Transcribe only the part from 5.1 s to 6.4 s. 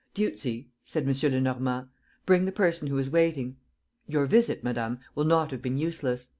will not have been useless.